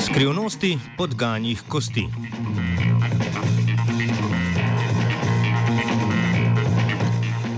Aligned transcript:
Skrivnosti 0.00 0.78
podganjih 0.96 1.62
kosti. 1.68 2.08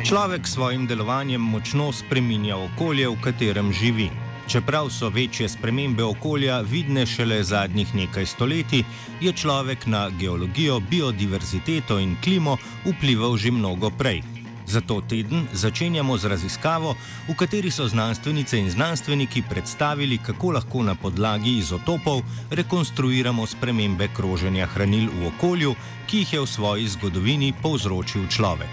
Človek 0.05 0.47
s 0.47 0.53
svojim 0.53 0.87
delovanjem 0.87 1.41
močno 1.41 1.93
spreminja 1.93 2.57
okolje, 2.57 3.09
v 3.09 3.21
katerem 3.23 3.73
živi. 3.73 4.11
Čeprav 4.51 4.91
so 4.91 5.09
večje 5.09 5.49
spremembe 5.49 6.05
okolja 6.05 6.61
vidne 6.61 7.07
šele 7.07 7.43
zadnjih 7.45 7.95
nekaj 7.95 8.27
stoletij, 8.27 8.85
je 9.21 9.33
človek 9.33 9.87
na 9.87 10.09
geologijo, 10.11 10.81
biodiverziteto 10.81 11.99
in 11.99 12.17
klimo 12.25 12.57
vplival 12.85 13.37
že 13.37 13.51
mnogo 13.51 13.91
prej. 13.91 14.40
Zato 14.71 15.01
teden 15.03 15.49
začenjamo 15.53 16.15
z 16.15 16.31
raziskavo, 16.31 16.95
v 17.27 17.35
kateri 17.35 17.71
so 17.75 17.89
znanstvenice 17.89 18.59
in 18.59 18.71
znanstveniki 18.71 19.43
predstavili, 19.43 20.19
kako 20.19 20.51
lahko 20.51 20.83
na 20.83 20.95
podlagi 20.95 21.57
izotopov 21.59 22.23
rekonstruiramo 22.51 23.47
spremembe 23.47 24.09
kroženja 24.15 24.67
hranil 24.71 25.11
v 25.11 25.27
okolju, 25.35 25.75
ki 26.07 26.23
jih 26.23 26.33
je 26.33 26.41
v 26.41 26.47
svoji 26.47 26.87
zgodovini 26.89 27.51
povzročil 27.63 28.29
človek. 28.31 28.71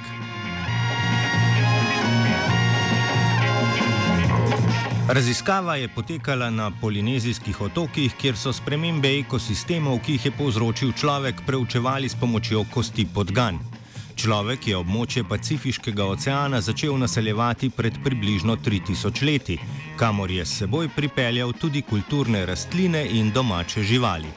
Raziskava 5.09 5.75
je 5.81 5.87
potekala 5.87 6.49
na 6.49 6.69
polinezijskih 6.81 7.61
otokih, 7.61 8.13
kjer 8.21 8.37
so 8.37 8.53
spremembe 8.53 9.09
ekosistemov, 9.17 10.03
ki 10.05 10.19
jih 10.19 10.29
je 10.29 10.35
povzročil 10.37 10.93
človek, 10.93 11.41
preučevali 11.47 12.09
s 12.09 12.15
pomočjo 12.19 12.65
kosti 12.69 13.07
podgan. 13.09 13.57
Človek 14.17 14.67
je 14.67 14.77
območje 14.77 15.21
Pacifiškega 15.29 16.05
oceana 16.09 16.57
začel 16.61 16.95
naseljevati 16.97 17.69
pred 17.69 17.99
približno 18.03 18.55
3000 18.65 19.21
leti, 19.29 19.59
kamor 19.99 20.31
je 20.33 20.45
s 20.45 20.57
seboj 20.63 20.89
pripeljal 20.95 21.53
tudi 21.53 21.83
kulturne 21.85 22.41
rastline 22.49 23.05
in 23.19 23.29
domače 23.31 23.83
živali. 23.83 24.33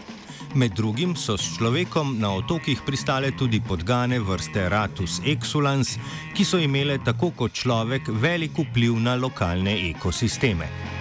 Med 0.54 0.76
drugim 0.76 1.16
so 1.16 1.38
s 1.38 1.56
človekom 1.56 2.18
na 2.20 2.34
otokih 2.36 2.84
pristale 2.86 3.32
tudi 3.32 3.62
podgane 3.64 4.20
vrste 4.20 4.68
Ratus 4.68 5.22
exulans, 5.24 5.96
ki 6.36 6.44
so 6.44 6.60
imele 6.60 6.98
tako 7.04 7.30
kot 7.30 7.56
človek 7.56 8.12
velik 8.12 8.60
vpliv 8.60 9.00
na 9.00 9.16
lokalne 9.16 9.78
ekosisteme. 9.88 10.99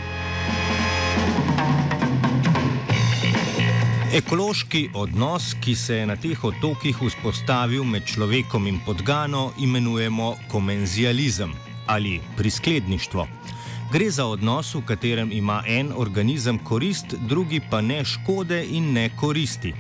Ekološki 4.09 4.89
odnos, 4.93 5.52
ki 5.61 5.75
se 5.75 5.95
je 5.99 6.05
na 6.09 6.15
teh 6.17 6.43
otokih 6.43 6.97
vzpostavil 6.97 7.83
med 7.85 8.07
človekom 8.09 8.65
in 8.67 8.79
podgano, 8.85 9.52
imenujemo 9.61 10.31
komenzializem 10.49 11.53
ali 11.85 12.15
priskledništvo. 12.37 13.27
Gre 13.93 14.09
za 14.09 14.25
odnos, 14.25 14.73
v 14.75 14.81
katerem 14.85 15.30
ima 15.31 15.61
en 15.67 15.93
organizem 15.95 16.57
korist, 16.57 17.13
drugi 17.30 17.61
pa 17.69 17.81
ne 17.81 18.02
škode 18.05 18.63
in 18.65 18.93
ne 18.93 19.09
koristi. 19.19 19.75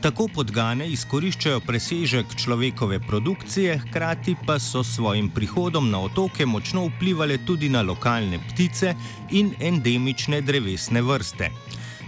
Tako 0.00 0.28
podgane 0.34 0.86
izkoriščajo 0.94 1.60
presežek 1.66 2.34
človekove 2.36 3.00
produkcije, 3.08 3.78
hkrati 3.78 4.36
pa 4.46 4.58
so 4.58 4.84
s 4.84 4.94
svojim 4.94 5.30
prihodom 5.34 5.90
na 5.90 6.00
otoke 6.00 6.46
močno 6.46 6.86
vplivali 6.86 7.42
tudi 7.46 7.68
na 7.68 7.82
lokalne 7.82 8.38
ptice 8.38 8.94
in 9.30 9.54
endemične 9.60 10.40
drevesne 10.40 11.02
vrste. 11.02 11.50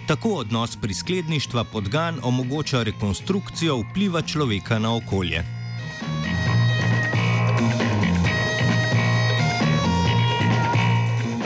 Tako 0.07 0.29
odnos 0.29 0.77
priskledništva 0.77 1.65
podgan 1.65 2.21
omogoča 2.23 2.83
rekonstrukcijo 2.83 3.77
vpliva 3.77 4.23
človeka 4.23 4.79
na 4.79 4.97
okolje. 4.97 5.43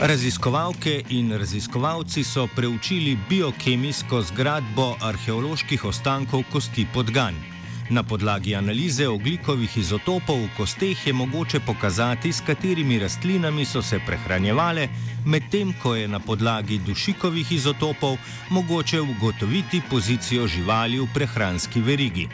Raziskovalke 0.01 1.03
in 1.09 1.31
raziskovalci 1.37 2.23
so 2.23 2.47
preučili 2.55 3.17
biokemijsko 3.29 4.21
zgradbo 4.21 4.95
arheoloških 5.01 5.85
ostankov 5.85 6.43
kosti 6.51 6.87
podgan. 6.93 7.60
Na 7.91 8.03
podlagi 8.03 8.55
analize 8.55 9.03
oglikovih 9.07 9.73
izotopov 9.77 10.37
v 10.39 10.49
kosteh 10.57 11.07
je 11.07 11.13
mogoče 11.13 11.59
pokazati, 11.59 12.31
s 12.31 12.39
katerimi 12.39 12.99
rastlinami 12.99 13.65
so 13.65 13.81
se 13.81 13.99
prehranjevale, 13.99 14.87
medtem 15.25 15.73
ko 15.83 15.95
je 15.95 16.07
na 16.07 16.19
podlagi 16.19 16.77
dušikovih 16.87 17.51
izotopov 17.51 18.15
mogoče 18.49 19.01
ugotoviti 19.01 19.81
pozicijo 19.89 20.47
živali 20.47 20.99
v 20.99 21.07
prehranski 21.13 21.81
verigi. 21.81 22.29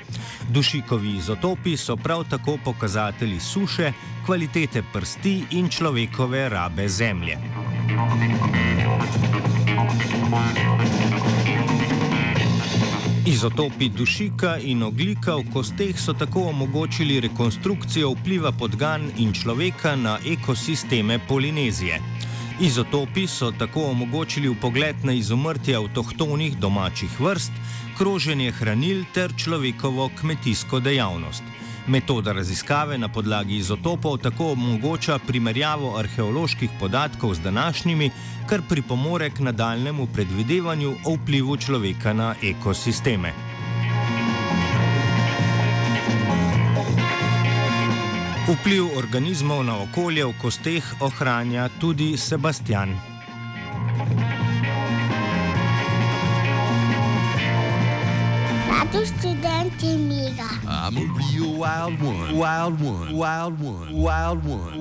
Dušikovi 0.49 1.15
izotopi 1.17 1.77
so 1.77 1.95
prav 1.95 2.23
tako 2.29 2.59
pokazatelji 2.65 3.39
suše, 3.39 3.91
kvalitete 4.25 4.83
prsti 4.93 5.43
in 5.57 5.69
človekove 5.69 6.49
rabe 6.49 6.87
zemlje. 6.89 7.37
Izotopi 13.27 13.89
dušika 13.89 14.57
in 14.57 14.83
oglika 14.83 15.33
v 15.35 15.43
kosteh 15.53 15.97
so 15.99 16.13
tako 16.13 16.45
omogočili 16.47 17.19
rekonstrukcijo 17.19 18.13
vpliva 18.13 18.51
podgan 18.51 19.09
in 19.17 19.33
človeka 19.33 19.95
na 19.95 20.13
ekosisteme 20.25 21.19
Polinezije. 21.27 21.99
Izotopi 22.61 23.27
so 23.27 23.51
tako 23.51 23.83
omogočili 23.91 24.55
pogled 24.61 24.95
na 25.03 25.11
izumrtje 25.13 25.75
avtohtonih 25.75 26.57
domačih 26.57 27.19
vrst, 27.19 27.51
kroženje 27.97 28.51
hranil 28.51 29.03
ter 29.13 29.35
človekovo 29.37 30.09
kmetijsko 30.21 30.79
dejavnost. 30.79 31.43
Metoda 31.87 32.31
raziskave 32.31 32.97
na 32.97 33.07
podlagi 33.07 33.55
izotopov 33.55 34.17
tako 34.17 34.51
omogoča 34.51 35.19
primerjavo 35.27 35.97
arheoloških 35.97 36.69
podatkov 36.79 37.33
z 37.33 37.39
današnjimi, 37.39 38.11
kar 38.49 38.61
pripomore 38.69 39.29
k 39.29 39.39
nadaljnemu 39.39 40.07
predvidevanju 40.13 40.95
o 41.05 41.15
vplivu 41.15 41.57
človeka 41.57 42.13
na 42.13 42.35
ekosisteme. 42.43 43.33
Vpliv 48.47 48.97
organizmov 48.97 49.63
na 49.63 49.81
okolje 49.83 50.25
v 50.25 50.33
kosteh 50.41 50.93
ohranja 50.99 51.69
tudi 51.79 52.17
Sebastian. 52.17 53.16
Rado 58.87 59.05
študenti 59.05 59.97
miga. 59.97 60.47
I'm 60.65 60.95
a 60.95 61.01
real 61.19 61.59
wild 61.59 62.01
one, 62.01 62.37
wild 62.37 62.79
one, 62.79 63.17
wild 63.17 63.59
one, 63.59 63.91
wild 63.93 64.45
one. 64.45 64.73